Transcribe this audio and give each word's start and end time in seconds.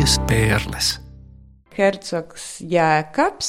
Latvijas 0.00 0.20
pērles. 0.28 0.86
Hercogs 1.76 2.44
Jēkabs, 2.64 3.48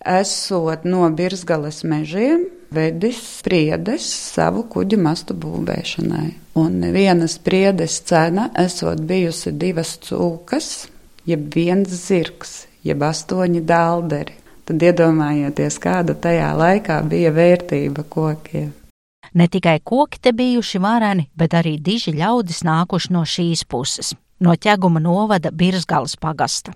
esot 0.00 0.86
no 0.88 1.02
Birzgales 1.12 1.82
mežiem, 1.84 2.46
vedis 2.72 3.18
spriedes 3.34 4.06
savu 4.08 4.62
kuģu 4.72 4.96
mastu 4.96 5.36
būvēšanai. 5.36 6.30
Un 6.56 6.78
vienas 6.94 7.34
spriedes 7.36 7.98
cena 8.08 8.46
esot 8.56 9.02
bijusi 9.10 9.52
divas 9.52 9.98
cūkas, 10.06 10.70
jeb 11.28 11.52
viens 11.52 11.92
zirgs, 11.92 12.62
jeb 12.80 13.04
astoņi 13.04 13.60
dālderi. 13.60 14.38
Tad 14.64 14.80
iedomājieties, 14.80 15.76
kāda 15.84 16.16
tajā 16.16 16.48
laikā 16.62 16.96
bija 17.12 17.34
vērtība 17.36 18.06
kokiem. 18.08 18.72
Ne 19.36 19.50
tikai 19.52 19.76
koki 19.84 20.16
te 20.16 20.32
bijuši 20.32 20.80
vareni, 20.80 21.28
bet 21.36 21.60
arī 21.60 21.76
diži 21.76 22.16
ļaudis 22.16 22.64
nākuši 22.64 23.12
no 23.12 23.28
šīs 23.28 23.68
puses, 23.68 24.14
no 24.40 24.56
ķeguma 24.56 25.02
novada 25.02 25.52
Birzgalas 25.52 26.16
pagasta 26.20 26.74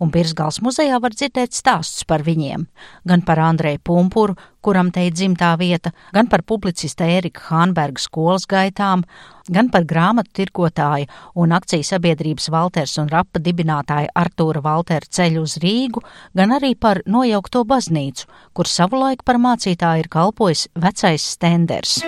un 0.00 0.10
Birzgals 0.12 0.60
muzejā 0.64 0.98
var 1.02 1.14
dzirdēt 1.14 1.54
stāstus 1.56 2.06
par 2.08 2.24
viņiem, 2.26 2.66
gan 3.08 3.22
par 3.26 3.40
Andreju 3.42 3.82
Pumpuru, 3.84 4.36
kuram 4.62 4.92
te 4.94 5.06
ir 5.06 5.14
dzimtā 5.14 5.52
vieta, 5.58 5.92
gan 6.14 6.28
par 6.30 6.44
publicista 6.46 7.06
Ērika 7.08 7.48
Hānberga 7.48 8.02
skolas 8.02 8.46
gaitām, 8.50 9.04
gan 9.50 9.70
par 9.74 9.86
grāmatu 9.88 10.30
tirkotāju 10.38 11.08
un 11.42 11.54
akciju 11.56 11.86
sabiedrības 11.86 12.48
Valters 12.54 12.96
un 13.02 13.10
Rapa 13.10 13.42
dibinātāja 13.42 14.12
Artūra 14.14 14.62
Valtera 14.62 15.08
ceļu 15.08 15.42
uz 15.42 15.58
Rīgu, 15.62 16.04
gan 16.38 16.54
arī 16.58 16.74
par 16.78 17.02
nojaukto 17.06 17.64
baznīcu, 17.66 18.30
kur 18.54 18.70
savulaik 18.70 19.26
par 19.26 19.42
mācītāju 19.42 20.06
ir 20.06 20.12
kalpojis 20.12 20.68
vecais 20.78 21.30
Stenders. 21.34 22.00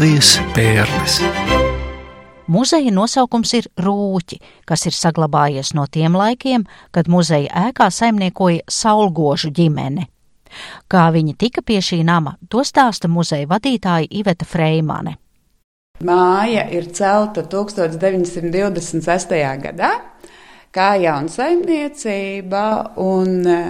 Latvijas 0.00 0.40
pērles. 0.54 1.20
Muzeja 2.46 2.88
nosaukums 2.88 3.50
ir 3.52 3.66
Rūķi, 3.76 4.38
kas 4.64 4.86
ir 4.88 4.94
saglabājies 4.96 5.74
no 5.76 5.84
tiem 5.92 6.14
laikiem, 6.16 6.64
kad 6.88 7.04
muzeja 7.12 7.68
ēkā 7.68 7.90
saimniekoja 7.92 8.64
Saulgožu 8.64 9.50
ģimene. 9.52 10.06
Kā 10.88 11.12
viņi 11.12 11.34
tika 11.36 11.60
pie 11.60 11.84
šī 11.84 12.00
nama, 12.08 12.32
to 12.48 12.64
stāsta 12.64 13.12
muzeja 13.12 13.44
vadītāja 13.50 14.08
Iveta 14.22 14.48
Freimane. 14.48 15.18
Māja 16.00 16.64
ir 16.72 16.88
celta 16.96 17.44
1926. 17.44 19.36
gadā 19.66 19.92
kā 20.72 20.96
jaunsaimniecība 20.96 22.64
un 23.04 23.36
eh, 23.44 23.68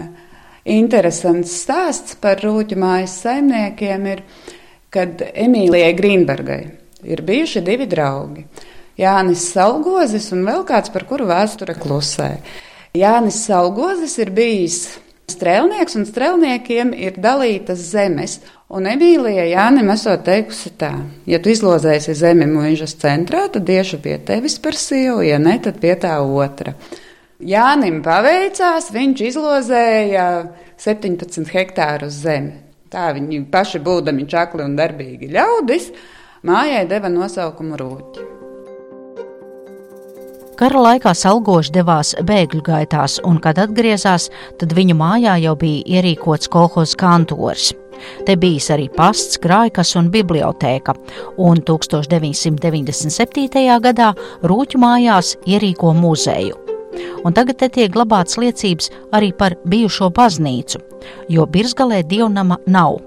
interesants 0.79 1.59
stāsts 1.67 2.15
par 2.23 2.39
Rūķu 2.39 2.79
mājas 2.79 3.19
saimniekiem 3.27 4.07
ir, 4.15 4.23
kad 4.91 5.23
Emīlijai 5.31 5.93
Grīnbergai 5.99 6.63
ir 7.07 7.23
bijuši 7.27 7.63
divi 7.65 7.87
draugi. 7.91 8.45
Jānis 9.01 9.47
Salgozis 9.55 10.29
un 10.35 10.43
vēl 10.45 10.65
kāds, 10.69 10.91
par 10.93 11.07
kuru 11.09 11.29
vēsture 11.31 11.77
klusē. 11.79 12.35
Jānis 12.97 13.45
Salgozis 13.47 14.19
ir 14.21 14.33
bijis 14.35 14.81
strēlnieks, 15.31 15.95
un 15.97 16.07
strēlniekiem 16.09 16.91
ir 16.97 17.21
dalītas 17.23 17.85
zemes. 17.93 18.41
Un 18.71 18.87
Emīlija 18.87 19.47
Jānim 19.49 19.91
esot 19.95 20.23
teikusi 20.27 20.75
tā, 20.79 20.93
ja 21.27 21.41
tu 21.43 21.51
izlozēsi 21.51 22.15
zemi 22.19 22.47
mūžas 22.51 22.95
centrā, 23.01 23.47
tad 23.51 23.71
iešu 23.71 23.99
pie 24.03 24.19
tevis 24.27 24.59
par 24.63 24.79
sievu, 24.79 25.25
ja 25.27 25.41
ne, 25.43 25.57
tad 25.63 25.81
pie 25.83 25.97
tā 25.99 26.19
otra. 26.23 26.77
Jānim 27.41 28.03
paveicās, 28.05 28.91
viņš 28.95 29.23
izlozēja 29.31 30.27
17 30.79 31.51
hektārus 31.55 32.21
zemi. 32.27 32.70
Tā 32.91 33.13
viņi 33.15 33.45
paši 33.53 33.79
būdami 33.87 34.25
čakli 34.27 34.65
un 34.67 34.73
darbīgi 34.79 35.29
ļaudis, 35.31 35.91
mājai 36.43 36.89
deva 36.91 37.09
nosaukumu 37.13 37.77
Rūķi. 37.79 38.25
Kara 40.59 40.81
laikā 40.85 41.13
Salgoši 41.17 41.73
devās 41.73 42.11
bēgļu 42.27 42.63
gaitās, 42.67 43.21
un, 43.25 43.39
kad 43.41 43.59
atgriezās, 43.63 44.29
tad 44.61 44.75
viņu 44.77 44.95
mājā 44.99 45.39
jau 45.41 45.55
bija 45.61 46.01
ierīkots 46.01 46.51
kolhoz 46.53 46.97
kantors. 47.01 47.71
Te 48.27 48.37
bijis 48.41 48.71
arī 48.75 48.89
pasts, 48.93 49.39
krājkas 49.41 49.95
un 50.01 50.11
bibliotēka, 50.13 50.95
un 51.39 51.63
1997. 51.63 53.79
gadā 53.87 54.11
Rūķu 54.43 54.79
mājās 54.83 55.37
ierīko 55.47 55.95
muzeju. 55.97 56.80
Un 57.25 57.33
tagad 57.37 57.57
te 57.61 57.69
tiek 57.69 57.93
glabāts 57.93 58.39
liecības 58.41 58.91
arī 59.17 59.33
par 59.37 59.57
bijušo 59.69 60.11
baznīcu, 60.17 60.79
jo 61.29 61.47
Birzgalē 61.47 62.03
dievnama 62.09 62.57
nav. 62.67 62.99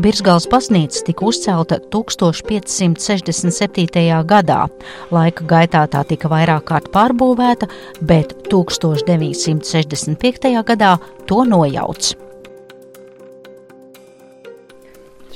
Birzgals 0.00 0.46
baznīca 0.48 1.04
tika 1.08 1.24
uzcelta 1.28 1.76
1567. 1.92 4.24
gadā. 4.28 4.68
Laika 5.12 5.44
gaitā 5.48 5.86
tā 5.90 6.04
tika 6.08 6.28
vairāk 6.32 6.64
kārt 6.70 6.88
pārbūvēta, 6.94 7.66
bet 8.00 8.28
1965. 8.48 10.64
gadā 10.70 10.92
to 11.26 11.44
nojauts. 11.44 12.16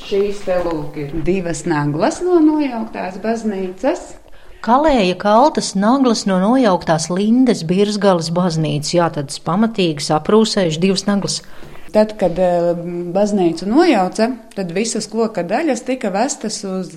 Šīs 0.03 0.39
te 0.45 0.57
lūk 0.65 0.97
ir 1.01 1.11
divas 1.25 1.61
naglas 1.69 2.21
no 2.25 2.41
nojauktās 2.43 3.19
baznīcas. 3.23 4.22
Kalēja 4.63 5.17
kaltas 5.19 5.73
naglas 5.75 6.21
no 6.31 6.37
nojauktās 6.39 7.09
Lindes 7.11 7.65
Birzgalas 7.67 8.29
baznīcas, 8.31 8.93
jā, 8.95 9.09
tādas 9.11 9.41
pamatīgas 9.43 10.13
aprūsējuši 10.15 10.79
divas 10.85 11.03
naglas. 11.09 11.41
Tad, 11.91 12.13
kad 12.21 12.39
eh, 12.39 12.69
baznīcu 13.17 13.67
nojauca, 13.67 14.29
tad 14.55 14.71
visas 14.77 15.09
koka 15.11 15.43
daļas 15.43 15.83
tika 15.89 16.13
vestas 16.15 16.61
uz 16.63 16.93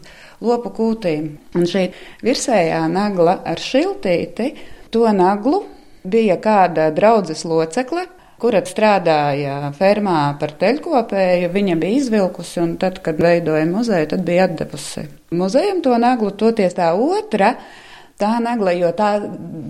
lopu 0.45 0.69
kūtīm. 0.77 1.25
Un 1.57 1.65
šī 1.71 1.87
virsējā 2.27 2.83
nagla 2.93 3.39
ar 3.41 3.57
šiltīti, 3.57 4.51
to 4.93 5.09
naglu 5.17 5.63
bija 6.05 6.37
kāda 6.37 6.91
draudzes 6.93 7.47
locekle, 7.49 8.05
kura 8.41 8.61
strādāja 8.67 9.71
fermā 9.77 10.19
par 10.39 10.53
teļkopēju, 10.59 11.49
viņa 11.53 11.79
bija 11.81 12.01
izvilkusi 12.01 12.61
un 12.63 12.75
tad, 12.81 12.99
kad 13.05 13.19
veidoja 13.21 13.65
muzeju, 13.69 14.11
tad 14.11 14.25
bija 14.27 14.49
atdevusi. 14.49 15.07
Muzejam 15.35 15.81
to 15.85 15.97
naglu 16.01 16.31
toties 16.35 16.77
tā 16.77 16.91
otra. 16.93 17.55
Tā 18.15 18.29
nagla, 18.39 18.71
jo 18.71 18.93
tā 18.95 19.17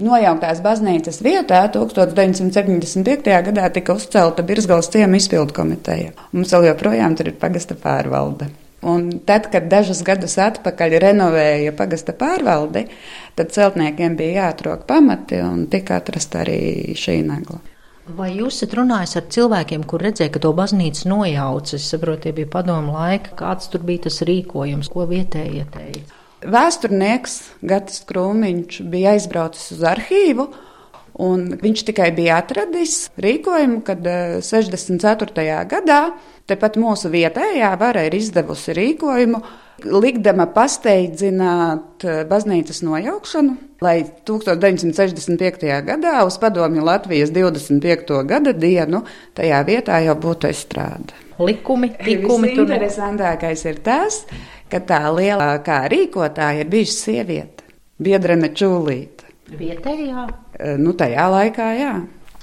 nojauktās 0.05 0.59
baznīcas 0.61 1.17
vietā 1.25 1.63
1975. 1.73 3.31
gadā 3.47 3.71
tika 3.73 3.95
uzcelta 3.97 4.45
Birzgals 4.45 4.91
ciema 4.93 5.17
izpildu 5.17 5.55
komiteja. 5.57 6.11
Mums 6.29 6.53
vēl 6.53 6.67
joprojām 6.69 7.17
tur 7.17 7.31
ir 7.31 7.39
pagasta 7.41 7.73
pārvalde. 7.73 8.51
Un 8.85 9.07
tad, 9.25 9.49
kad 9.49 9.65
dažus 9.65 10.03
gadus 10.05 10.37
atpakaļ 10.37 10.99
renovēja 11.01 11.73
pagasta 11.73 12.13
pārvaldi, 12.13 12.85
tad 13.33 13.49
celtniekiem 13.55 14.13
bija 14.19 14.43
jāatrok 14.43 14.85
pamati 14.85 15.41
un 15.41 15.65
tika 15.71 15.97
atrasta 15.97 16.43
arī 16.45 16.93
šī 16.93 17.23
nagla. 17.25 17.57
Vai 18.05 18.27
jūs 18.37 18.59
esat 18.59 18.75
runājis 18.77 19.15
ar 19.17 19.23
cilvēkiem, 19.33 19.83
kur 19.89 20.03
redzēja, 20.05 20.29
ka 20.35 20.41
to 20.43 20.51
baznīcu 20.53 21.07
nojauca? 21.09 21.73
Es 21.79 21.87
saprotu, 21.89 22.27
tie 22.27 22.35
bija 22.37 22.51
padomu 22.53 22.93
laika, 22.93 23.33
kāds 23.39 23.71
tur 23.73 23.81
bija 23.87 24.03
tas 24.05 24.19
rīkojums, 24.29 24.91
ko 24.93 25.07
vietēji 25.09 25.63
ieteica. 25.63 26.21
Vēsturnieks 26.45 27.39
Gatis 27.65 28.03
Krūmiņš 28.05 28.83
bija 28.93 29.15
aizbraucis 29.15 29.73
uz 29.73 29.81
arhīvu, 29.89 30.45
un 31.25 31.47
viņš 31.63 31.85
tikai 31.87 32.11
bija 32.13 32.37
atradis 32.43 33.07
rīkojumu, 33.25 33.81
kad 33.87 34.05
64. 34.45 35.49
gadā 35.71 36.01
tepat 36.45 36.77
mūsu 36.77 37.09
vietējā 37.09 37.73
vara 37.81 38.05
ir 38.05 38.19
izdevusi 38.19 38.77
rīkojumu, 38.77 39.41
likdama 39.83 40.47
pasteidzināt 40.55 42.05
baznīcas 42.29 42.81
nojaukšanu, 42.85 43.55
lai 43.83 43.97
1965. 44.27 45.67
gadā 45.89 46.15
uz 46.25 46.37
padomju 46.41 46.85
Latvijas 46.85 47.33
25. 47.35 48.23
gada 48.29 48.53
dienu 48.55 49.03
tajā 49.35 49.61
vietā 49.67 49.99
jau 50.05 50.15
būtu 50.15 50.51
izstrāde. 50.53 51.17
Likumi, 51.39 51.91
likumi 52.05 52.53
tur. 52.55 52.69
Interesantākais 52.69 53.65
ir 53.67 53.81
tas, 53.83 54.23
ka 54.71 54.79
tā 54.79 55.01
lielākā 55.11 55.83
rīkotāja 55.91 56.63
ir 56.63 56.71
bijusi 56.71 56.95
sieviete, 57.09 57.67
Biedrene 58.01 58.49
Čūlīte. 58.55 59.27
Vietējā? 59.55 60.25
Nu, 60.81 60.95
tajā 60.97 61.25
laikā, 61.31 61.67
jā. 61.77 61.91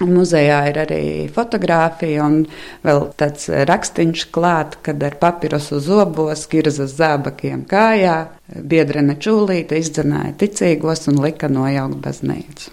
Muzejā 0.00 0.58
ir 0.70 0.78
arī 0.82 1.02
fotografija 1.30 2.24
un 2.24 2.38
vēl 2.82 3.04
tāds 3.20 3.48
rakstīns 3.68 4.24
klāt, 4.34 4.78
kad 4.82 5.02
ar 5.04 5.18
papirosu 5.20 5.78
zobos, 5.84 6.46
girzas 6.50 6.96
zābakiem 6.98 7.66
kājā, 7.70 8.16
biedrene 8.56 9.18
čūlīte 9.20 9.78
izdzenāja 9.78 10.34
ticīgos 10.40 11.08
un 11.12 11.20
lika 11.22 11.52
nojaukt 11.52 12.00
baznīcu. 12.02 12.72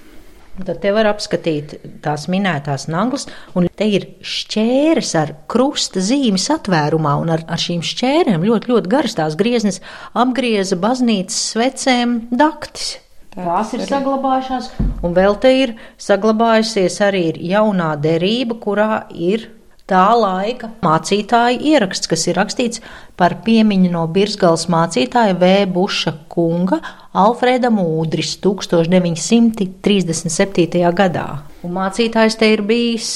Tad 0.59 0.81
te 0.83 0.91
var 0.91 1.07
apskatīt 1.07 1.75
tās 2.03 2.25
minētās 2.31 2.89
naglas, 2.91 3.27
un 3.55 3.69
te 3.79 3.87
ir 3.87 4.09
šķēres 4.19 5.13
ar 5.19 5.33
krusta 5.51 6.03
zīmes 6.03 6.49
atvērumā, 6.51 7.13
un 7.21 7.31
ar, 7.35 7.45
ar 7.47 7.61
šīm 7.61 7.83
šķērēm 7.85 8.43
ļoti, 8.47 8.73
ļoti 8.73 8.91
garas 8.91 9.15
tās 9.19 9.37
grieznes 9.39 9.79
apgrieza 10.11 10.79
baznīcas 10.79 11.39
svecēm 11.53 12.17
daktis. 12.35 12.97
Tās 13.39 13.71
ir 13.75 13.81
saglabājušās, 13.87 14.65
un 15.05 15.13
vēl 15.15 15.37
te 15.39 15.51
ir 15.61 15.69
saglabājusies 16.01 16.99
arī 17.05 17.21
ir 17.29 17.37
jaunā 17.53 17.93
derība, 18.01 18.57
kurā 18.59 19.05
ir 19.15 19.47
tā 19.89 20.13
laika 20.13 20.69
mācītāja 20.83 21.57
ieraksts, 21.71 22.07
kas 22.11 22.27
ir 22.29 22.35
rakstīts 22.37 22.81
par 23.19 23.31
piemiņu 23.45 23.89
no 23.93 24.03
Birzgals 24.11 24.65
mācītāja 24.71 25.33
V. 25.39 25.43
Buša 25.73 26.11
kunga 26.31 26.77
Alfrēda 27.17 27.69
Mūdris 27.73 28.31
1937. 28.43 30.93
gadā. 31.01 31.27
Un 31.63 31.69
mācītājs 31.79 32.35
te 32.39 32.47
ir 32.53 32.61
bijis 32.67 33.09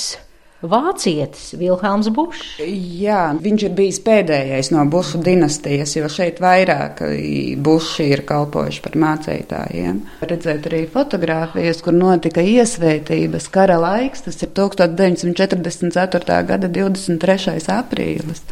vācietis 0.70 1.54
Vilhelms 1.60 2.10
Bušs. 2.14 2.62
Jā, 3.00 3.34
viņš 3.40 3.66
ir 3.68 3.74
bijis 3.78 4.00
pēdējais 4.06 4.72
no 4.74 4.86
Bušu 4.90 5.22
dinastijas, 5.24 5.96
jo 5.98 6.10
šeit 6.12 6.40
vairāk 6.44 7.04
Buši 7.64 8.10
ir 8.16 8.24
kalpojuši 8.30 8.84
par 8.86 8.98
mācītājiem. 9.04 10.02
Redzēt 10.24 10.70
arī 10.70 10.84
fotogrāfijas, 10.92 11.84
kur 11.86 11.98
notika 11.98 12.44
iesvētības 12.44 13.50
kara 13.54 13.80
laiks, 13.82 14.26
tas 14.28 14.40
ir 14.44 14.54
1944. 14.56 16.40
gada 16.50 16.72
23. 16.72 17.60
aprīlis. 17.74 18.44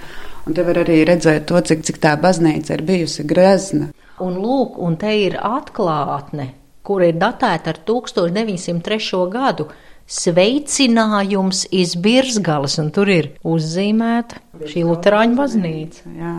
Un 0.48 0.58
te 0.58 0.64
var 0.66 0.82
arī 0.82 1.04
redzēt 1.06 1.46
to, 1.50 1.60
cik, 1.62 1.84
cik 1.86 2.00
tā 2.02 2.16
baznīca 2.20 2.74
ir 2.74 2.82
bijusi 2.86 3.26
grezna. 3.30 3.92
Un 4.22 4.40
lūk, 4.42 4.80
un 4.82 4.98
te 5.02 5.14
ir 5.18 5.38
atklātne, 5.38 6.48
kur 6.86 7.04
ir 7.06 7.16
datēta 7.22 7.74
ar 7.74 7.80
1903. 7.86 9.22
gadu 9.32 9.70
sveicinājums 10.12 11.66
iz 11.72 11.96
Birzgalas, 12.00 12.78
un 12.82 12.92
tur 12.96 13.12
ir 13.12 13.32
uzzīmēta 13.48 14.42
šī 14.68 14.84
Luterāņu 14.88 15.38
baznīca. 15.40 16.16
Jā. 16.18 16.36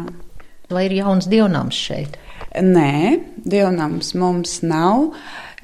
Vai 0.73 0.87
ir 0.89 0.99
jauns 1.01 1.29
dievnams 1.29 1.79
šeit? 1.89 2.19
Nē, 2.61 3.17
dievnams 3.49 4.13
mums 4.21 4.59
nav, 4.67 5.15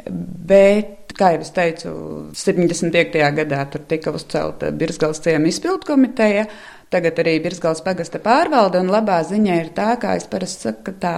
bet, 0.09 1.13
kā 1.19 1.35
jau 1.35 1.45
es 1.45 1.53
teicu, 1.53 1.93
75. 2.37 3.21
gadā 3.43 3.63
tur 3.73 3.85
tika 3.89 4.13
uzcelta 4.17 4.73
Birzgalas 4.73 5.21
ciema 5.25 5.51
izpildu 5.53 5.93
komiteja. 5.93 6.49
Tagad 6.89 7.19
arī 7.21 7.35
Birzgals 7.45 7.83
pagasta 7.85 8.17
pārvalde, 8.25 8.81
un 8.81 8.89
labā 8.89 9.19
ziņa 9.29 9.57
ir 9.61 9.67
tā, 9.77 9.91
kā 10.01 10.15
es 10.17 10.25
parasti 10.31 10.71
saku, 10.71 10.87
ka 10.87 10.95
tā 11.03 11.17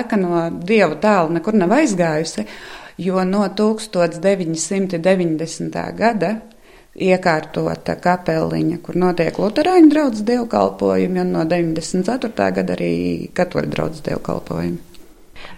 ēka 0.00 0.16
no 0.16 0.46
dieva 0.64 0.96
tālu 1.02 1.34
nekur 1.36 1.58
nav 1.60 1.74
aizgājusi 1.76 2.46
jo 3.00 3.24
no 3.24 3.48
1990. 3.48 5.80
gada 5.96 6.34
iekārtota 7.00 7.94
kapeliņa, 8.02 8.78
kur 8.84 8.96
notiek 8.98 9.38
Lutāņu 9.38 9.90
draugs 9.92 10.22
dievkalpojumi, 10.26 11.20
un 11.22 11.32
no 11.36 11.44
94. 11.48 12.50
gada 12.58 12.72
arī 12.76 12.94
katoļu 13.34 13.68
draugs 13.72 14.00
dievkalpojumi. 14.04 14.78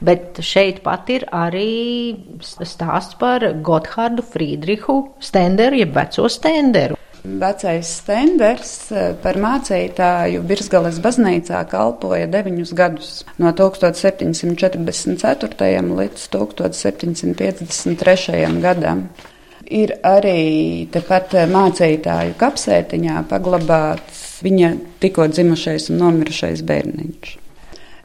Bet 0.02 0.38
šeit 0.46 0.82
pat 0.84 1.10
ir 1.10 1.24
arī 1.34 2.14
stāsts 2.42 3.14
par 3.18 3.40
Gotthārdu 3.66 4.22
Friedrihu 4.22 5.14
Stenderu, 5.22 5.76
jeb 5.82 5.94
veco 5.96 6.28
Stenderu. 6.30 6.96
Vecais 7.22 7.86
Stenders 7.86 8.90
eh, 8.90 9.14
par 9.22 9.36
mācītāju 9.38 10.42
Birzgales 10.46 11.00
baznīcā 11.02 11.68
kalpoja 11.70 12.26
deviņus 12.30 12.72
gadus, 12.74 13.24
no 13.38 13.52
1744. 13.54 15.82
līdz 16.00 16.20
1753. 16.34 18.60
gadam. 18.64 19.08
Ir 19.70 19.92
arī 20.02 20.86
tepat 20.92 21.32
mācītāju 21.48 22.34
kapsētiņā 22.40 23.22
paglabāts 23.30 24.42
viņa 24.42 24.72
tikko 25.00 25.26
dzimušais 25.30 25.90
un 25.92 25.98
nomirušais 26.02 26.62
bērniņš. 26.66 27.38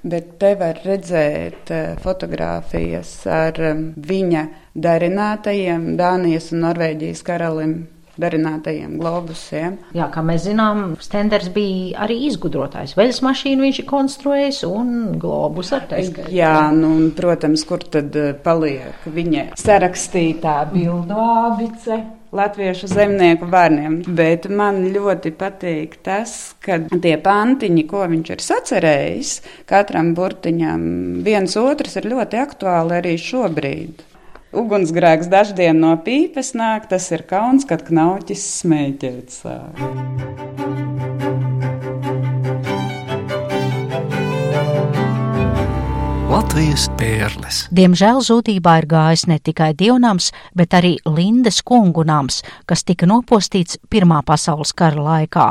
Bet 0.08 0.26
te 0.40 0.56
var 0.62 0.76
redzēt 0.86 1.72
eh, 1.74 1.98
fotogrāfijas 2.06 3.26
ar 3.26 3.54
eh, 3.74 3.78
viņa 4.14 4.42
darinātajiem 4.78 5.98
Dānijas 5.98 6.54
un 6.54 6.62
Norvēģijas 6.68 7.22
karalim 7.26 7.97
darinātajiem 8.22 8.98
globusiem. 9.00 9.78
Jā, 9.98 10.10
kā 10.14 10.24
mēs 10.26 10.48
zinām, 10.48 10.84
Stenders 11.04 11.50
bija 11.54 12.04
arī 12.08 12.20
izgudrotājs. 12.28 12.96
Veļas 12.98 13.24
mašīnu 13.26 13.68
viņš 13.68 13.82
ir 13.84 13.90
konstruējis 13.90 14.62
un 14.68 14.94
globus 15.22 15.74
ar 15.78 15.88
teiskaitā. 15.92 16.34
Jā, 16.34 16.54
nu, 16.76 16.94
un, 16.98 17.10
protams, 17.18 17.66
kur 17.68 17.84
tad 17.84 18.16
eh, 18.18 18.34
paliek 18.44 19.08
viņa 19.08 19.52
sarakstītā 19.60 20.60
bildu 20.74 21.18
ābice. 21.28 22.04
Latviešu 22.38 22.90
zemnieku 22.92 23.48
bērniem, 23.48 24.02
bet 24.18 24.50
man 24.52 24.82
ļoti 24.92 25.32
patīk 25.40 25.96
tas, 26.04 26.34
ka 26.60 26.76
tie 26.92 27.14
pantiņi, 27.24 27.86
ko 27.88 28.04
viņš 28.12 28.32
ir 28.36 28.44
sacerējis, 28.44 29.32
katram 29.70 30.12
burtiņam, 30.18 30.84
viens 31.24 31.56
otrs 31.62 31.96
ir 32.02 32.10
ļoti 32.12 32.42
aktuāli 32.44 33.00
arī 33.00 33.16
šobrīd. 33.24 34.04
Ugunsgrēks 34.56 35.28
daždien 35.28 35.82
no 35.84 35.92
pīpes 36.00 36.54
nāk, 36.56 36.88
tas 36.88 37.10
ir 37.12 37.26
kauns, 37.28 37.66
kad 37.68 37.84
knauķis 37.84 38.46
smēķēt 38.62 39.34
sāk. 39.36 39.82
Latvijas 46.32 46.88
pērles. 46.96 47.60
Diemžēl 47.76 48.24
zudībā 48.24 48.78
ir 48.80 48.88
gājis 48.88 49.28
ne 49.28 49.36
tikai 49.44 49.74
dievnams, 49.76 50.32
bet 50.56 50.76
arī 50.80 50.96
Lindes 51.04 51.60
kungunams, 51.66 52.40
kas 52.70 52.88
tika 52.88 53.08
nopostīts 53.10 53.82
Pirmā 53.92 54.24
pasaules 54.24 54.72
kara 54.72 55.04
laikā. 55.04 55.48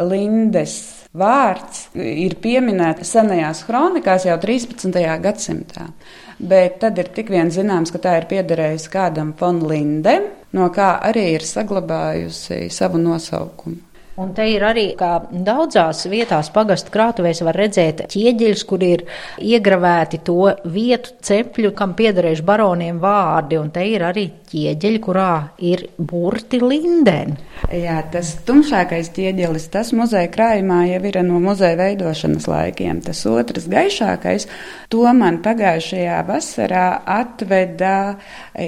Lindes 0.00 0.78
vārds 1.14 1.90
ir 1.94 2.34
pieminēts 2.42 3.12
senajās 3.14 3.62
kronikās 3.68 4.24
jau 4.26 4.38
13. 4.40 4.96
gadsimtā 5.22 5.90
bet 6.38 6.80
tad 6.82 6.98
ir 6.98 7.10
tik 7.14 7.32
vien 7.32 7.50
zināms, 7.54 7.92
ka 7.94 8.02
tā 8.02 8.18
ir 8.20 8.28
piederējusi 8.30 8.92
kādam 8.92 9.32
von 9.38 9.62
Lindem, 9.68 10.30
no 10.54 10.68
kā 10.74 10.94
arī 11.02 11.32
ir 11.38 11.48
saglabājusi 11.48 12.68
savu 12.74 13.00
nosaukumu. 13.02 13.82
Un 14.14 14.30
te 14.30 14.44
ir 14.46 14.62
arī, 14.62 14.84
kā 14.94 15.24
daudzās 15.26 16.04
vietās 16.06 16.46
pagastu 16.54 16.92
krātuvēs 16.94 17.40
var 17.42 17.56
redzēt 17.58 18.04
ķieģeļus, 18.12 18.62
kur 18.70 18.84
ir 18.86 19.02
iegravēti 19.42 20.20
to 20.22 20.52
vietu 20.70 21.16
cepļu, 21.26 21.72
kam 21.74 21.96
piederējuši 21.98 22.46
baroniem 22.46 23.00
vārdi, 23.02 23.58
un 23.58 23.72
te 23.74 23.82
ir 23.90 24.06
arī 24.06 24.28
ķieģeļi, 24.54 25.00
kurā 25.02 25.30
ir 25.66 25.82
burti 25.98 26.60
lindeni. 26.62 27.34
Jā, 27.74 27.98
tas 28.12 28.34
tumšākais 28.46 29.10
ķieģelis, 29.16 29.66
tas 29.74 29.90
muzeja 29.96 30.30
krājumā 30.32 30.84
jau 30.92 31.00
ir 31.10 31.18
no 31.26 31.40
muzeja 31.42 31.78
veidošanas 31.80 32.46
laikiem. 32.50 33.02
Tas 33.04 33.24
otrs 33.30 33.66
gaišākais, 33.72 34.46
to 34.92 35.02
man 35.16 35.40
pagājušajā 35.44 36.20
vasarā 36.28 36.86
atveda, 37.16 37.96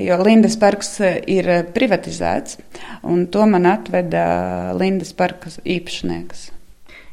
jo 0.03 0.19
Lindas 0.27 0.59
parks 0.59 0.97
ir 1.03 1.53
privatizēts, 1.77 2.59
un 3.07 3.29
to 3.31 3.47
man 3.47 3.71
atveda 3.71 4.27
Lindas 4.79 5.15
parka 5.17 5.53
īpašnieks. 5.63 6.51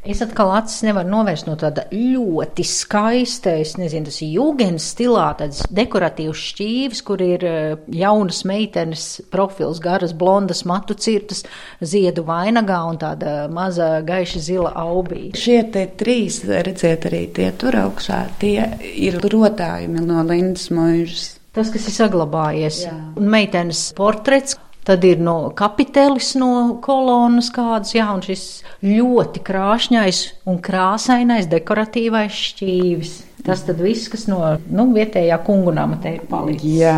Es 0.04 0.20
atkal 0.20 0.50
acis 0.52 0.82
nevaru 0.84 1.08
novērst 1.08 1.46
no 1.48 1.54
tāda 1.56 1.86
ļoti 1.96 2.66
skaista, 2.68 3.54
es 3.64 3.78
nezinu, 3.80 4.10
tas 4.10 4.18
ir 4.26 4.34
jūgens 4.36 4.88
stilā, 4.92 5.30
tāds 5.40 5.62
dekoratīvs 5.72 6.42
šķīvis, 6.50 7.02
kur 7.08 7.24
ir 7.24 7.46
eh, 7.48 7.76
jaunas 7.96 8.42
meitenes 8.50 9.06
profils, 9.32 9.80
garas, 9.84 10.12
blondas, 10.12 10.66
matu 10.68 10.98
cirtas, 11.00 11.46
ziedu 11.80 12.26
vainagā 12.28 12.82
un 12.90 13.00
tāda 13.00 13.36
maza 13.48 13.94
gaiša 14.04 14.44
zila 14.44 14.74
aubī. 14.84 15.30
Šie 15.40 15.62
te 15.72 15.86
trīs, 16.02 16.42
redziet, 16.52 17.08
arī 17.08 17.24
tie 17.40 17.54
tur 17.56 17.80
augšā, 17.86 18.20
tie 18.44 18.58
ir 18.92 19.22
rotājumi 19.24 20.04
no 20.04 20.20
Lindas 20.28 20.68
mūžas. 20.76 21.38
Tas, 21.56 21.72
kas 21.72 21.88
ir 21.88 21.94
saglabājies, 21.96 22.84
Jā. 22.90 22.94
un 23.16 23.28
meitenes 23.30 23.92
portrets, 23.96 24.58
Tad 24.84 25.04
ir 25.08 25.22
no 25.24 25.54
kapitelis 25.56 26.34
no 26.36 26.80
kolonas 26.84 27.48
kādas, 27.56 27.94
jā, 27.96 28.10
un 28.12 28.24
šis 28.26 28.64
ļoti 28.84 29.44
krāšņais 29.48 30.24
un 30.52 30.58
krāsainais 30.64 31.48
dekoratīvais 31.52 32.42
šķīvis. 32.50 33.14
Tas 33.44 33.64
tad 33.68 33.80
viss, 33.84 34.12
kas 34.12 34.28
no 34.32 34.42
nu, 34.72 34.90
vietējā 34.96 35.40
kungunama 35.48 36.00
te 36.04 36.18
ir 36.18 36.26
palicis. 36.28 36.82
Jā. 36.84 36.98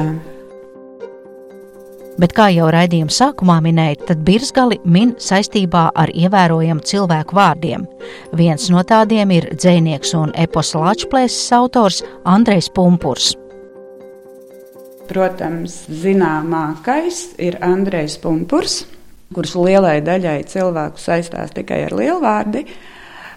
Bet, 2.15 2.31
kā 2.31 2.47
jau 2.55 2.69
raidījuma 2.71 3.11
sākumā 3.11 3.57
minēja, 3.65 3.99
tad 4.09 4.21
Birzgali 4.25 4.77
min 4.87 5.13
saistībā 5.19 5.89
ar 5.99 6.13
ievērojamu 6.15 6.85
cilvēku 6.87 7.35
vārdiem. 7.35 7.83
Viens 8.39 8.69
no 8.71 8.85
tādiem 8.87 9.33
ir 9.35 9.49
dzēnieks 9.51 10.15
un 10.15 10.31
eposa 10.39 10.79
lačplēses 10.85 11.51
autors 11.57 12.05
Andrejs 12.23 12.71
Pumpurs. 12.71 13.33
Protams, 15.05 15.83
zināmākais 15.91 17.35
ir 17.41 17.59
Andrejs 17.63 18.17
Punkurs, 18.23 18.81
kurš 19.35 19.55
lielai 19.59 19.99
daļai 20.05 20.39
cilvēku 20.49 21.01
saistās 21.01 21.53
tikai 21.55 21.83
ar 21.85 21.95
lielvārdi. 21.97 22.65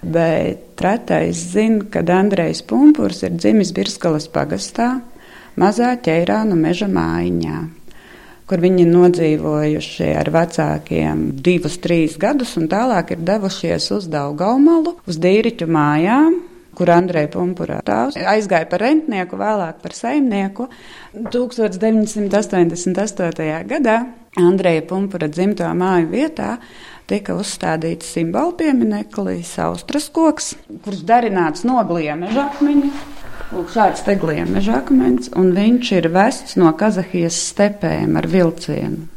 Bet 0.02 0.80
retais 0.80 1.40
zina, 1.52 1.84
ka 1.90 2.04
Andrejs 2.14 2.62
Punkurs 2.66 3.24
ir 3.26 3.34
dzimis 3.36 3.74
Birskalas 3.76 4.28
pagastā, 4.32 5.00
mazā 5.58 5.92
ķērānu 6.00 6.56
meža 6.56 6.88
mājiņā, 6.88 7.62
kur 8.48 8.62
viņi 8.62 8.86
nodzīvojuši 8.88 10.12
ar 10.20 10.30
vecākiem 10.32 11.24
divus, 11.42 11.80
trīs 11.82 12.16
gadus, 12.20 12.54
un 12.60 12.70
tālāk 12.70 13.16
ir 13.16 13.24
devušies 13.26 13.90
uz 13.98 14.08
Daugaumalu, 14.12 14.96
uz 15.10 15.18
Dīriķu 15.20 15.68
mājām, 15.68 16.38
kur 16.78 16.90
Andrei 16.94 17.26
Pumpurā 17.30 17.78
tēvs 17.84 18.16
aizgāja 18.34 18.66
par 18.70 18.80
rentnieku, 18.84 19.34
vēlāk 19.40 19.76
par 19.82 19.92
saimnieku. 19.96 20.62
1988. 21.18 23.64
gadā 23.72 23.96
Andreja 24.38 24.82
Pumpura 24.86 25.28
dzimto 25.28 25.66
māju 25.74 26.08
vietā 26.12 26.58
tika 27.08 27.34
uzstādīts 27.34 28.12
simbolu 28.14 28.52
piemineklis 28.60 29.58
Austras 29.64 30.08
koks, 30.14 30.56
kurš 30.84 31.00
darināts 31.08 31.64
no 31.66 31.84
gliemeža 31.88 32.42
akmeņa. 32.50 32.90
Lūk, 33.48 33.68
šāds 33.72 34.04
te 34.04 34.12
gliemeža 34.20 34.82
akmens, 34.82 35.30
un 35.40 35.46
viņš 35.56 35.86
ir 35.96 36.06
vests 36.12 36.58
no 36.60 36.68
Kazahijas 36.76 37.36
stepēm 37.48 38.20
ar 38.20 38.28
vilcienu. 38.28 39.08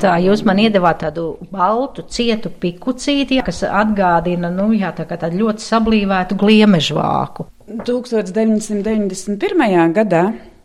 Tā 0.00 0.14
jūs 0.22 0.44
man 0.46 0.58
iedavāt 0.62 0.98
tādu 1.02 1.24
baltu, 1.52 2.02
cietu 2.08 2.50
pikucīti, 2.62 3.42
kas 3.44 3.62
atgādina, 3.66 4.50
nu, 4.54 4.72
jā, 4.76 4.92
tā 4.96 5.04
kā 5.08 5.16
tādu 5.20 5.36
ļoti 5.42 5.60
sablīvētu 5.64 6.36
gliemežvāku. 6.40 7.40
1991. 7.84 9.92
gadā 9.96 10.24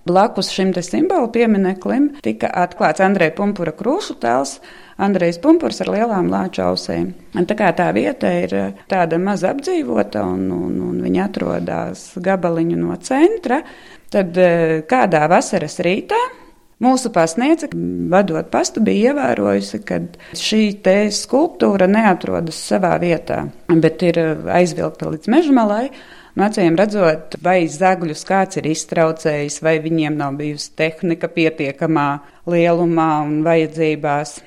Blakus 0.10 0.50
šim 0.50 0.72
simbolu 0.74 1.28
piemineklim 1.32 2.10
tika 2.24 2.50
atklāts 2.64 3.04
Andreja 3.04 3.36
Pumpura 3.36 3.74
krūšu 3.76 4.16
tēls. 4.24 4.58
Andrejs 5.00 5.38
Pumpurs 5.44 5.80
ar 5.84 5.92
lielām 5.94 6.28
lāču 6.32 6.64
ausīm. 6.66 7.12
Tā 7.32 7.56
kā 7.56 7.70
tā 7.76 7.88
vieta 7.96 8.32
ir 8.36 8.56
eh, 8.56 8.82
tāda 8.92 9.20
maz 9.22 9.46
apdzīvota 9.48 10.26
un, 10.28 10.50
un, 10.52 10.74
un 10.90 10.98
viņa 11.06 11.28
atrodas 11.30 12.02
gabaliņu 12.20 12.80
no 12.82 12.98
centra, 13.06 13.62
tad 14.12 14.36
eh, 14.42 14.82
kādā 14.90 15.24
vasaras 15.32 15.80
rītā 15.86 16.20
Mūsu 16.80 17.10
pasniece, 17.12 17.68
vadot 18.12 18.48
pastu, 18.54 18.80
bija 18.80 19.12
ievērojusi, 19.12 19.82
ka 19.84 19.98
šī 20.40 20.62
skulptūra 21.12 21.90
neatrodas 21.92 22.62
savā 22.70 22.94
vietā, 23.02 23.50
bet 23.68 24.06
ir 24.08 24.20
eh, 24.22 24.48
aizvilkta 24.62 25.12
līdz 25.12 25.28
mežmalai. 25.34 25.90
Acīm 26.40 26.78
redzot, 26.80 27.36
vai 27.44 27.66
zagļus 27.68 28.24
kāds 28.24 28.62
ir 28.62 28.70
iztraucējis, 28.72 29.60
vai 29.60 29.76
viņiem 29.84 30.16
nav 30.16 30.38
bijusi 30.40 30.72
tehnika 30.80 31.28
pietiekamā 31.28 32.08
lielumā 32.48 33.10
un 33.26 33.42
vajadzībās, 33.44 34.38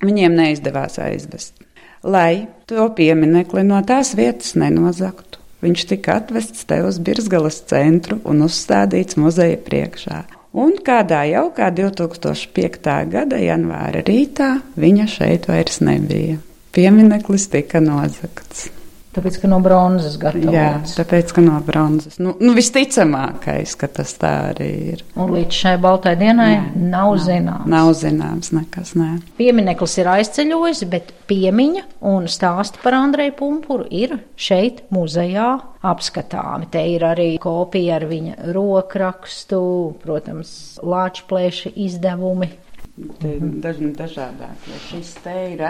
viņiem 0.00 0.38
neizdevās 0.38 0.96
aizvest. 1.02 1.60
Lai 2.08 2.46
to 2.64 2.88
pieminekli 2.96 3.66
no 3.68 3.84
tās 3.84 4.16
vietas 4.16 4.56
nenozaktu, 4.56 5.44
viņš 5.60 5.90
tika 5.92 6.22
atvests 6.22 6.64
te 6.64 6.80
uz 6.86 6.96
Birzgalas 7.04 7.60
centru 7.68 8.22
un 8.24 8.46
uzstādīts 8.48 9.20
muzeja 9.20 9.60
priekšā. 9.60 10.22
Un 10.52 10.74
kādā 10.84 11.22
jaukā 11.30 11.70
2005. 11.72 12.92
gada 13.08 13.38
janvāra 13.40 14.02
rītā 14.04 14.50
viņa 14.76 15.08
šeit 15.08 15.48
vairs 15.48 15.80
nebija. 15.80 16.36
Piemineklis 16.76 17.48
tika 17.52 17.80
nozagts. 17.80 18.68
Tāpēc, 19.12 19.42
ka 19.42 19.48
no 19.50 19.58
bronzas 19.60 20.14
gatavots. 20.16 20.54
Jā, 20.56 21.02
tāpēc, 21.02 21.34
ka 21.36 21.42
no 21.44 21.58
bronzas. 21.66 22.16
Nu, 22.22 22.32
nu, 22.40 22.54
visticamākais, 22.56 23.74
ka 23.76 23.90
tas 23.92 24.14
tā 24.16 24.30
arī 24.54 24.68
ir. 24.94 25.02
Un 25.20 25.34
līdz 25.34 25.58
šai 25.58 25.74
baltai 25.82 26.14
dienai 26.16 26.48
jā, 26.54 26.62
nav, 26.80 26.86
nav 26.94 27.18
zināms. 27.20 27.68
Nav 27.74 27.90
zināms 27.98 28.52
nekas, 28.56 28.94
nē. 28.96 29.10
Piemineklis 29.36 29.98
ir 30.00 30.08
aizceļojis, 30.14 30.80
bet 30.88 31.12
piemiņa 31.28 31.84
un 32.08 32.30
stāsti 32.32 32.80
par 32.80 32.96
Andreju 33.02 33.36
Pumpuru 33.36 33.84
ir 33.92 34.16
šeit 34.32 34.86
muzejā 34.96 35.50
apskatāmi. 35.92 36.72
Te 36.72 36.80
ir 36.94 37.04
arī 37.04 37.34
kopija 37.42 38.00
ar 38.00 38.08
viņa 38.08 38.50
rokrakstu, 38.56 39.62
protams, 40.00 40.56
lāčplēša 40.80 41.76
izdevumi. 41.84 42.48
Dažni 42.92 43.92
dažādākie. 43.96 44.80
Šis 44.88 45.14
te 45.24 45.36
ir 45.52 45.62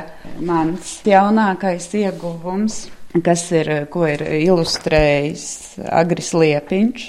mans 0.43 0.97
jaunākais 1.07 1.91
ieguvums 1.99 2.85
kas 3.21 3.45
ir, 3.53 3.73
ko 3.93 4.07
ir 4.09 4.25
ilustrējis 4.25 5.45
Agris 5.93 6.33
Liepiņš, 6.37 7.09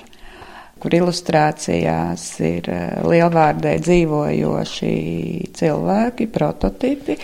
kur 0.83 0.95
ilustrācijās 0.97 2.25
ir 2.43 2.67
eh, 2.67 2.87
lielvārdē 3.07 3.77
dzīvojoši 3.85 4.93
cilvēki, 5.55 6.27
prototipi, 6.33 7.15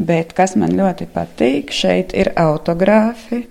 bet 0.00 0.32
kas 0.36 0.56
man 0.56 0.72
ļoti 0.78 1.10
patīk, 1.12 1.74
šeit 1.76 2.16
ir 2.16 2.32
autogrāfi 2.40 3.44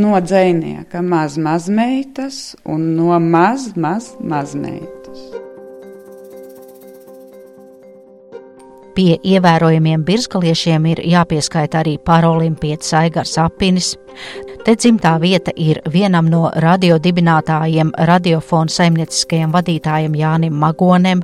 no 0.00 0.16
dzēnieka 0.20 1.04
maz 1.04 1.36
mazmeitas 1.40 2.54
un 2.64 2.94
no 2.96 3.16
maz 3.20 3.74
maz 3.76 4.14
mazmeitas. 4.20 4.95
Pie 8.96 9.18
ievērojamiem 9.28 10.04
birzgaliešiem 10.08 10.86
ir 10.94 11.02
jāpieskaita 11.04 11.82
arī 11.82 11.98
parolimpietis 12.00 12.94
Aigars 12.96 13.36
Apinis, 13.38 13.92
Te 14.66 14.74
dzimtā 14.74 15.12
vieta 15.22 15.52
ir 15.54 15.78
vienam 15.94 16.26
no 16.26 16.48
radiodibinātājiem, 16.62 17.92
radiofona 18.08 18.72
saimnieciskajam 18.72 19.52
vadītājam 19.54 20.16
Jānim 20.18 20.56
Magonem. 20.58 21.20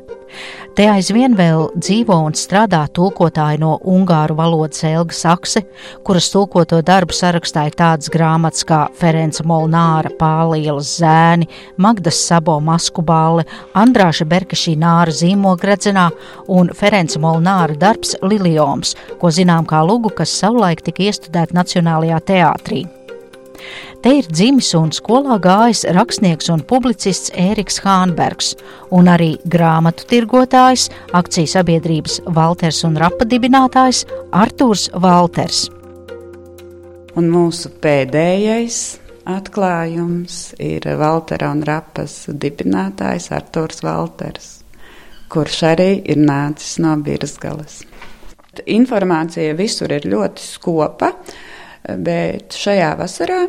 Te 0.73 0.87
aizvien 0.89 1.35
vēl 1.37 1.67
dzīvo 1.77 2.17
un 2.27 2.33
strādā 2.33 2.81
tulkotāji 2.97 3.59
no 3.61 3.75
ungāru 3.93 4.39
valodas 4.39 4.81
Elga 4.89 5.13
Sakse, 5.13 5.61
kuras 6.07 6.31
tulkoto 6.33 6.79
darbu 6.81 7.13
sarakstā 7.13 7.67
ir 7.69 7.77
tādas 7.77 8.09
grāmatas 8.13 8.65
kā 8.69 8.87
Ferenca 8.97 9.45
Molnāra 9.45 10.15
Pālielas 10.17 10.95
zēni, 11.03 11.51
Magdas 11.77 12.23
Sabo 12.25 12.57
masku 12.65 13.05
balle, 13.05 13.45
Andrāša 13.77 14.25
Berkašī 14.33 14.79
Nāra 14.81 15.13
zīmogredzenā 15.13 16.09
un 16.49 16.73
Ferenca 16.73 17.21
Molnāra 17.21 17.77
darbs 17.77 18.17
Lilioms, 18.25 18.97
ko 19.21 19.29
zinām 19.29 19.69
kā 19.69 19.85
lugu, 19.85 20.15
kas 20.17 20.33
savulaik 20.41 20.81
tika 20.89 21.05
iestudēta 21.11 21.61
Nacionālajā 21.61 22.25
teātrī. 22.33 22.85
Te 24.03 24.17
ir 24.19 24.27
dzimis 24.27 24.73
un 24.79 24.91
skolā 24.95 25.37
gājis 25.43 25.85
rakstnieks 25.95 26.51
un 26.53 26.65
publicists 26.67 27.31
Ēriks 27.39 27.81
Hānbergs 27.85 28.55
un 28.91 29.11
arī 29.13 29.37
grāmatu 29.47 30.09
tirgotājs, 30.11 30.89
akciju 31.15 31.51
sabiedrības 31.55 32.19
Walters 32.27 32.83
un 32.89 32.99
Rapa 32.99 33.29
dibinātājs 33.29 34.03
Artūrs 34.33 34.89
Walters. 34.95 35.69
Un 37.15 37.29
mūsu 37.29 37.69
pēdējais 37.83 38.81
atklājums 39.29 40.53
ir 40.59 40.87
Waltera 40.99 41.53
un 41.53 41.63
Rapas 41.67 42.25
dibinātājs 42.29 43.31
Artūrs 43.37 43.83
Walters, 43.87 44.51
kurš 45.33 45.63
arī 45.75 45.91
ir 46.09 46.19
nācis 46.19 46.79
no 46.83 46.97
Birzgalas. 47.05 47.83
Informācija 48.69 49.55
visur 49.57 49.93
ir 49.95 50.09
ļoti 50.09 50.45
skopa. 50.45 51.13
Bet 51.83 52.55
šajā 52.55 52.93
vasarā 53.01 53.43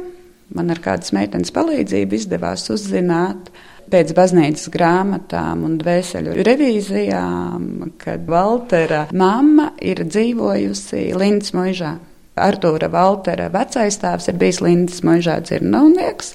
man 0.53 0.73
ar 0.73 0.81
kādas 0.83 1.13
meitenes 1.15 1.53
palīdzību 1.53 2.17
izdevās 2.17 2.65
uzzināt 2.73 3.51
pēc 3.93 4.13
baznīcas 4.17 4.69
grāmatām 4.73 5.65
un 5.67 5.77
dvēseli 5.81 6.43
revīzijām, 6.47 7.93
kad 8.01 8.25
Valtera 8.29 9.05
mamma 9.13 9.71
ir 9.81 10.05
dzīvojusi 10.07 11.11
Lindas 11.19 11.53
mužā. 11.57 11.97
Artūra 12.33 12.89
Valtera 12.89 13.51
vecais 13.53 13.99
tēvs 14.01 14.31
ir 14.31 14.39
bijis 14.41 14.61
Lindas 14.65 15.03
mužā 15.05 15.37
dzirnavnieks, 15.45 16.33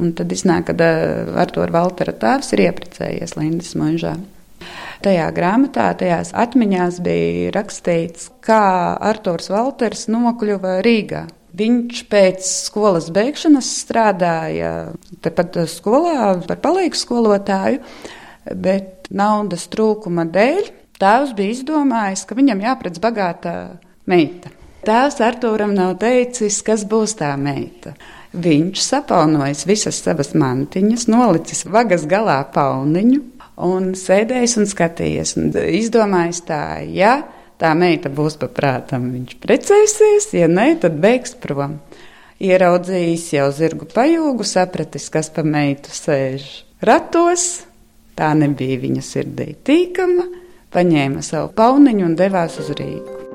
un 0.00 0.14
tad 0.16 0.32
iznāk, 0.32 0.70
ka 0.70 0.88
Artūra 1.42 1.74
Valtera 1.74 2.16
tēvs 2.16 2.54
ir 2.56 2.64
ieprecējies 2.70 3.36
Lindas 3.36 3.76
mužā. 3.76 4.16
Tajā 5.06 5.26
grāmatā, 5.30 5.92
tajās 5.94 6.32
atmiņās 6.34 6.96
bija 7.04 7.50
rakstīts, 7.54 8.24
kā 8.42 8.96
Artūrs 9.06 9.52
Valters 9.52 10.08
nokļuva 10.10 10.80
Rīgā. 10.82 11.20
Viņš 11.56 12.00
pēc 12.10 12.48
skolas 12.66 13.06
beigšanas 13.14 13.68
strādāja 13.84 14.72
tepat 15.22 15.60
skolā 15.70 16.32
par 16.48 16.58
palīgu 16.64 16.98
skolotāju, 16.98 17.84
bet 18.50 19.06
naudas 19.14 19.68
trūkuma 19.70 20.26
dēļ 20.34 20.72
tēvs 20.98 21.36
bija 21.38 21.54
izdomājis, 21.54 22.26
ka 22.26 22.40
viņam 22.40 22.66
jāpredz 22.66 22.98
bagāta 23.06 23.54
meita. 24.10 24.50
Tēvs 24.86 25.22
Artūram 25.22 25.70
nav 25.78 26.00
teicis, 26.02 26.58
kas 26.66 26.82
būs 26.82 27.14
tā 27.22 27.30
meita. 27.38 27.94
Viņš 28.34 28.82
sapaunojis 28.82 29.62
visas 29.70 30.02
savas 30.02 30.34
mantiņas, 30.34 31.06
nolicis 31.14 31.62
vagas 31.70 32.10
galā 32.10 32.40
pauniņu 32.50 33.22
un 33.62 33.92
sēdējis 33.96 34.56
un 34.60 34.68
skatījies. 34.70 35.36
Un 35.40 35.50
izdomājis 35.54 36.42
tā, 36.48 36.62
ja 36.92 37.18
tā 37.60 37.72
meita 37.78 38.12
būs 38.12 38.38
paprātam, 38.40 39.10
viņš 39.14 39.38
precēsies, 39.42 40.30
ja 40.36 40.48
nē, 40.50 40.74
tad 40.82 40.98
beigs 41.02 41.36
prom. 41.40 41.78
Ieraudzījis 42.36 43.30
jau 43.32 43.46
zirgu 43.56 43.88
pajūgu, 43.88 44.44
sapratis, 44.44 45.08
kas 45.12 45.32
pa 45.32 45.44
meitu 45.46 45.92
sēž 45.94 46.44
ratos, 46.84 47.64
tā 48.16 48.34
nebija 48.36 48.82
viņa 48.82 49.04
sirdī 49.04 49.54
tīkama, 49.64 50.28
paņēma 50.76 51.24
savu 51.24 51.54
pauniņu 51.56 52.10
un 52.10 52.18
devās 52.18 52.60
uz 52.60 52.74
Rīgu. 52.76 53.25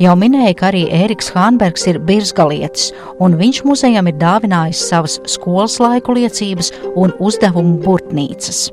Jau 0.00 0.14
minēja, 0.16 0.54
ka 0.56 0.70
arī 0.70 0.86
Ēriks 0.96 1.26
Hānbergs 1.34 1.82
ir 1.90 1.98
birzgalietis, 2.08 2.86
un 3.20 3.34
viņš 3.36 3.58
muzejam 3.68 4.06
ir 4.08 4.16
dāvinājis 4.16 4.86
savas 4.88 5.18
skolas 5.28 5.74
laiku 5.76 6.14
liecības 6.16 6.70
un 6.96 7.12
uzdevumu 7.20 7.76
burtnīcas. 7.84 8.70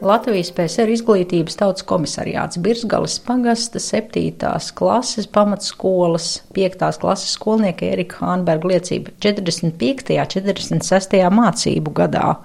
Latvijas 0.00 0.54
PSR 0.56 0.94
izglītības 0.94 1.60
tautas 1.60 1.84
komisariāts 1.84 2.56
Birsgalis 2.64 3.18
pagasta 3.28 3.82
7. 3.82 4.32
klases 4.80 5.28
pamatskolas 5.28 6.32
5. 6.56 6.90
klases 7.04 7.36
skolnieka 7.36 7.92
Erika 7.92 8.24
Hānberga 8.24 8.72
liecība 8.72 9.12
45. 9.20 10.16
46. 10.32 11.24
mācību 11.42 11.98
gadā. 12.00 12.38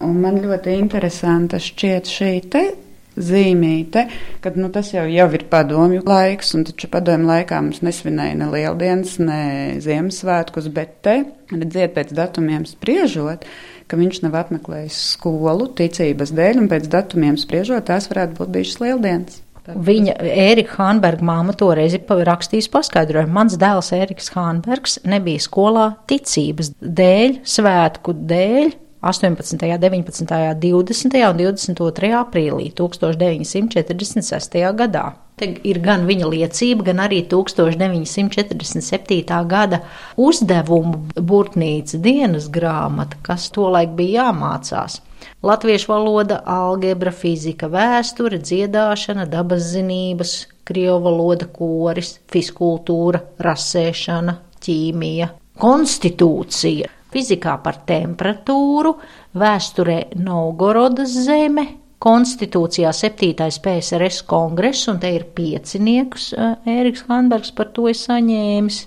Un 0.00 0.22
man 0.24 0.40
ļoti 0.40 0.80
interesanta 0.80 1.60
šķiet 1.60 2.16
šī 2.16 2.36
te 2.48 2.70
zīmīte, 3.18 4.06
kad 4.44 4.56
nu, 4.60 4.70
tas 4.72 4.92
jau, 4.94 5.04
jau 5.10 5.26
ir 5.36 5.44
padomju 5.50 6.04
laiks, 6.06 6.54
un 6.56 6.64
taču 6.68 6.90
padomju 6.92 7.30
laikā 7.30 7.58
mums 7.64 7.82
nesvinēja 7.86 8.38
ne 8.40 8.48
lieldienas, 8.52 9.18
ne 9.22 9.42
Ziemassvētkus, 9.82 10.70
bet 10.74 10.96
te, 11.06 11.16
redziet, 11.52 11.94
pēc 11.96 12.14
datumiem 12.16 12.66
spriežot, 12.68 13.46
ka 13.90 13.98
viņš 13.98 14.22
nav 14.24 14.38
apmeklējis 14.44 14.98
skolu 15.16 15.70
ticības 15.78 16.34
dēļ, 16.36 16.64
un 16.64 16.70
pēc 16.70 16.90
datumiem 16.92 17.38
spriežot, 17.40 17.88
tās 17.90 18.10
varētu 18.12 18.38
būt 18.38 18.52
bijušas 18.58 18.82
lieldienas. 18.84 19.40
Viņa 19.70 20.14
Ērika 20.24 20.78
Hānberga 20.80 21.22
māma 21.26 21.52
toreiz 21.54 21.92
ir 21.94 22.22
rakstījis 22.26 22.70
paskaidrojumu. 22.72 23.34
Mans 23.36 23.58
dēls 23.60 23.92
Ēriks 23.94 24.32
Hānbergs 24.34 24.98
nebija 25.06 25.42
skolā 25.44 25.84
ticības 26.10 26.72
dēļ, 26.80 27.36
svētku 27.46 28.16
dēļ, 28.32 28.72
18., 29.00 29.78
19., 29.78 30.54
20. 30.60 31.30
un 31.30 31.36
22. 31.36 32.12
aprīlī 32.20 32.72
1946. 32.76 34.72
gadā. 34.76 35.12
Te 35.40 35.46
ir 35.64 35.80
gan 35.80 36.04
viņa 36.04 36.26
liecība, 36.28 36.84
gan 36.90 37.00
arī 37.06 37.22
1947. 37.30 39.46
gada 39.48 39.80
uzdevumu 40.20 41.00
burtnīca 41.16 41.96
dienas 42.04 42.52
grāmata, 42.52 43.16
kas 43.24 43.48
tolaik 43.54 43.96
bija 43.96 44.28
jāmācās. 44.28 45.00
Latviešu 45.44 45.88
valoda, 45.88 46.42
algebra, 46.44 47.12
fizika, 47.12 47.68
vēsture, 47.72 48.38
dziedāšana, 48.44 49.24
dabas 49.32 49.62
zinības, 49.72 50.46
krievu 50.68 51.00
valoda, 51.08 51.46
koris, 51.48 52.18
fiskultūra, 52.32 53.20
rasēšana, 53.40 54.34
ķīmija, 54.60 55.28
konstitūcija 55.60 56.99
fizikā 57.12 57.56
par 57.64 57.76
temperatūru, 57.88 58.92
vēsturē 59.38 59.98
Novgorodas 60.20 61.12
zeme, 61.26 61.66
konstitūcijā 62.00 62.92
7. 62.96 63.50
PSRS 63.64 64.22
kongress, 64.28 64.88
un 64.88 64.98
te 65.02 65.08
ir 65.14 65.24
pieciniekus 65.36 66.34
Ēriks 66.64 67.04
Hanbergs 67.10 67.50
par 67.52 67.66
to 67.76 67.88
ir 67.92 67.98
saņēmis. 67.98 68.86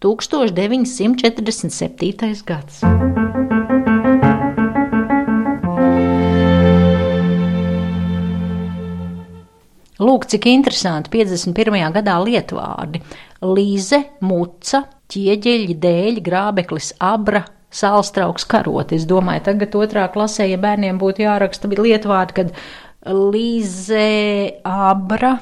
1947. 0.00 2.42
gads. 2.44 2.82
Lūk, 9.96 10.26
cik 10.28 10.44
interesanti 10.50 11.08
51. 11.14 11.92
gadā 11.94 12.18
lietvārdi- 12.20 13.00
līze, 13.56 14.02
muca, 14.20 14.82
ķieģeļi, 15.08 15.74
dēļi, 15.80 16.20
grābeklis, 16.20 16.92
abra, 17.00 17.46
sālstrauks 17.74 18.44
karot. 18.48 18.92
Es 18.92 19.06
domāju, 19.08 19.42
tagad 19.50 19.74
otrā 19.78 20.12
klasē, 20.12 20.44
ja 20.50 20.58
bērniem 20.60 20.98
būtu 21.00 21.22
jāraksta 21.26 21.68
lietvārdi, 21.72 22.32
kad 22.36 22.48
Līze 23.06 24.50
Abra, 24.66 25.38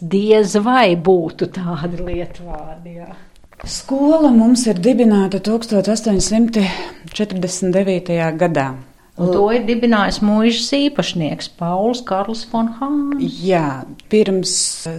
diez 0.00 0.56
vai 0.64 0.96
būtu 0.96 1.46
tādi 1.54 1.96
lietvārdi. 2.02 2.90
Jā. 2.98 3.12
Skola 3.62 4.30
mums 4.34 4.66
ir 4.66 4.74
dibināta 4.82 5.38
1849. 5.38 6.66
gadā. 8.40 8.74
Un 9.20 9.28
to 9.28 9.44
ir 9.52 9.60
dibinājis 9.68 10.22
mūžs 10.24 10.72
īpašnieks 10.74 11.50
Pauls 11.60 12.00
Karls 12.08 12.48
von 12.48 12.72
Hāns. 12.80 13.20
Jā, 13.44 13.84
pirms 14.10 14.52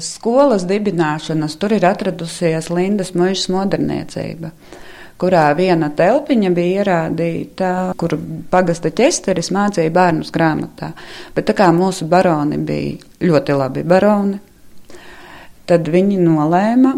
skolas 0.05 0.63
dibināšanas 0.69 1.57
tur 1.59 1.73
ir 1.75 1.83
atradusies 1.89 2.69
Lindas 2.71 3.11
mūžs 3.17 3.49
moderniecība 3.51 4.53
kurā 5.23 5.45
viena 5.55 5.87
telpiņa 5.95 6.49
bija 6.51 6.83
ierādīta, 6.83 7.67
kur 7.99 8.17
pagasta 8.51 8.91
ķesteris 8.91 9.53
mācīja 9.55 9.93
bērnus 9.95 10.33
grāmatā. 10.35 10.91
Bet 11.35 11.47
tā 11.47 11.55
kā 11.55 11.69
mūsu 11.71 12.09
baroni 12.11 12.59
bija 12.59 12.97
ļoti 13.23 13.55
labi 13.55 13.85
baroni, 13.87 14.41
tad 15.69 15.87
viņi 15.87 16.17
nolēma, 16.19 16.93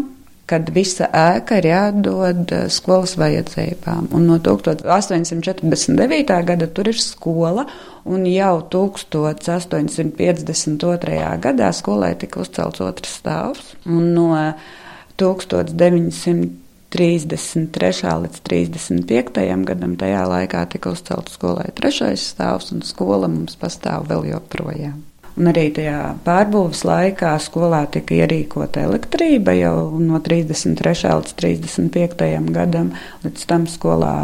ka 0.46 0.58
visa 0.74 1.06
ēka 1.14 1.58
ir 1.60 1.66
jādod 1.70 2.52
skolas 2.70 3.16
vajadzībām. 3.18 4.08
Un 4.14 4.26
no 4.30 4.38
1849. 4.42 6.44
gada 6.50 6.66
tur 6.66 6.88
ir 6.90 6.98
skola, 7.02 7.66
un 8.06 8.26
jau 8.30 8.62
1852. 8.74 11.38
gadā 11.46 11.72
skolai 11.74 12.14
tika 12.18 12.40
uzcelts 12.42 12.80
otrs 12.82 13.12
stāvs. 13.22 13.74
Un 13.86 14.14
no 14.18 14.28
1900 15.18 16.65
33. 16.96 17.90
līdz 18.22 18.38
35. 18.48 19.42
gadam 19.68 19.98
tajā 20.00 20.22
laikā 20.30 20.62
tika 20.72 20.94
uzcelts 20.94 21.36
skolai 21.36 21.68
trešais 21.76 22.24
stāvs, 22.32 22.70
un 22.72 22.80
skola 22.86 23.28
mums 23.28 23.58
pastāv 23.60 24.08
vēl 24.08 24.30
joprojām. 24.30 25.02
Un 25.36 25.50
arī 25.50 25.66
tajā 25.76 26.14
pārbūves 26.24 26.80
laikā 26.88 27.34
skolā 27.44 27.82
tika 27.92 28.16
ierīkota 28.16 28.86
elektrība 28.86 29.52
jau 29.58 29.98
no 30.00 30.22
33. 30.24 31.10
līdz 31.18 31.34
35. 31.36 32.30
gadam. 32.56 32.94
Līdz 33.26 33.44
tam 33.50 33.66
skolā 33.68 34.14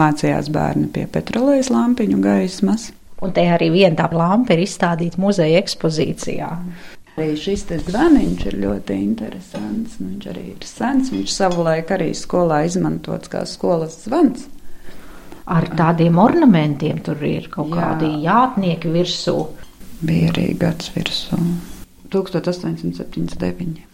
mācījās 0.00 0.48
bērni 0.54 0.88
pie 0.94 1.04
petrolejas 1.12 1.68
lampiņu 1.74 2.22
gaismas. 2.24 2.88
Un 3.20 3.34
te 3.36 3.44
arī 3.50 3.68
viena 3.74 3.98
tā 3.98 4.08
lampa 4.14 4.54
ir 4.54 4.62
izstādīta 4.64 5.20
muzeja 5.20 5.60
ekspozīcijā. 5.60 6.48
Arī 7.18 7.32
šis 7.34 7.64
zvaniņš 7.88 8.44
ir 8.46 8.56
ļoti 8.62 8.98
interesants. 9.02 9.96
Nu, 9.98 10.12
viņš 10.12 10.28
arī 10.30 10.44
ir 10.52 10.68
sens. 10.68 11.10
Viņš 11.10 11.34
savulaik 11.34 11.90
arī 11.96 12.12
skolā 12.14 12.62
izmantots 12.68 13.32
kā 13.32 13.42
skolas 13.50 13.98
zvans. 14.04 14.46
Ar 15.48 15.66
tādiem 15.74 16.18
ornamentiem 16.20 17.00
tur 17.02 17.18
ir 17.24 17.48
kaut 17.50 17.72
Jā. 17.72 17.80
kādi 17.80 18.12
jātnieki 18.22 18.92
virsū. 18.94 19.36
Bija 20.04 20.30
arī 20.30 20.52
gads 20.60 20.92
virsū. 20.94 21.40
1879. 22.12 23.87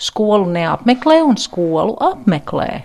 skolu 0.00 0.46
neapmeklē 0.52 1.22
un 1.24 1.36
skolu 1.40 1.96
apmeklē. 2.10 2.84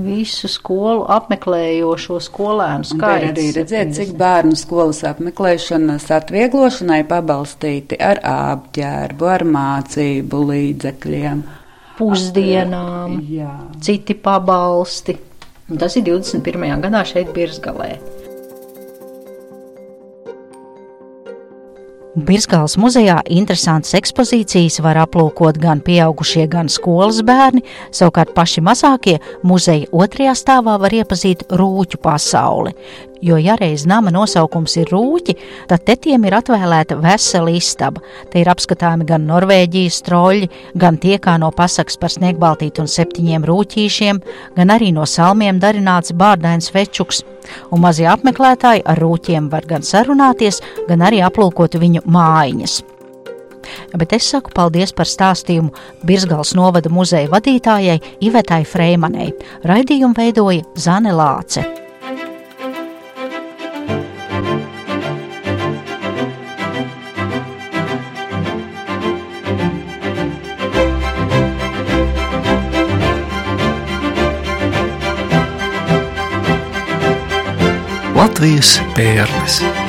visu 0.00 0.48
skolu 0.48 1.04
apmeklējošo 1.12 2.20
skolēnu 2.24 2.84
skaits. 2.88 3.24
Ir 3.24 3.30
arī 3.34 3.52
redzēt, 3.58 3.92
cik 3.96 4.14
bērnu 4.16 4.56
skolas 4.56 5.02
apmeklēšanas 5.04 6.06
atvieglošanai 6.16 7.02
pabalstīti 7.10 7.98
ar 8.00 8.16
apģērbu, 8.24 9.24
ar 9.28 9.44
mācību 9.44 10.40
līdzekļiem. 10.52 11.42
Pusdienām, 12.00 13.20
Jā. 13.28 13.52
citi 13.84 14.16
pabalsti. 14.16 15.18
Un 15.70 15.78
tas 15.78 15.94
ir 16.00 16.08
21. 16.08 16.80
gadā 16.82 17.04
šeit 17.06 17.30
Birzgalē. 17.36 17.92
Birzgāles 22.10 22.74
muzejā 22.74 23.20
interesantas 23.30 23.94
ekspozīcijas 23.94 24.80
var 24.82 24.98
aplūkot 25.04 25.60
gan 25.62 25.78
pieaugušie, 25.86 26.48
gan 26.50 26.66
skolas 26.66 27.20
bērni, 27.22 27.62
savukārt 27.94 28.32
paši 28.34 28.64
mazākie 28.66 29.20
muzeja 29.46 29.86
otrajā 29.94 30.34
stāvā 30.34 30.74
var 30.82 30.96
iepazīt 30.96 31.46
rūķu 31.54 32.00
pasauli. 32.02 32.74
Jo, 33.20 33.36
ja 33.36 33.52
reiz 33.60 33.82
nama 33.84 34.08
nosaukums 34.08 34.78
ir 34.80 34.88
rūķi, 34.88 35.34
tad 35.68 35.82
te 35.84 35.96
tiem 36.00 36.22
ir 36.24 36.38
atvēlēta 36.38 36.96
vesela 37.02 37.52
istaba. 37.52 38.00
Te 38.32 38.40
ir 38.40 38.48
apskatāmi 38.48 39.04
gan 39.08 39.26
Norvēģijas 39.28 39.98
troļļi, 40.06 40.48
gan 40.80 40.96
tie 41.02 41.18
kā 41.20 41.34
no 41.40 41.50
pasakas 41.52 42.00
par 42.00 42.14
sniegbaltītu 42.14 42.80
un 42.80 42.88
septiņiem 42.88 43.44
rūķīšiem, 43.44 44.22
gan 44.56 44.72
arī 44.72 44.88
no 44.96 45.04
salmiem 45.04 45.60
darināts 45.60 46.14
bārdains 46.16 46.72
večuks. 46.72 47.20
Un 47.68 47.84
mazie 47.84 48.08
apmeklētāji 48.08 48.86
ar 48.88 49.02
rūķiem 49.04 49.52
var 49.52 49.68
gan 49.68 49.84
sarunāties, 49.84 50.62
gan 50.88 51.04
arī 51.04 51.20
aplūkot 51.26 51.76
viņu 51.76 52.06
mājiņas. 52.08 52.78
Bet 54.00 54.16
es 54.16 54.30
saku 54.32 54.54
paldies 54.56 54.94
par 54.96 55.08
stāstījumu 55.10 55.74
Birzgals 56.08 56.54
novada 56.56 56.88
muzeja 56.88 57.28
vadītājai 57.28 58.00
Ivetai 58.24 58.64
Freimanai. 58.64 59.28
Raidījumu 59.68 60.16
veidoja 60.16 60.64
Zane 60.80 61.12
Lāce. 61.12 61.89
Latvijas 78.40 78.80
pērles. 78.96 79.79